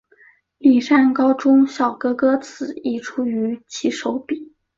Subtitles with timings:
[0.57, 4.55] 丽山高中校歌歌词亦出于其手笔。